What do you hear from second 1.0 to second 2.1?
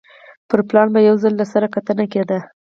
یو ځل له سره کتنه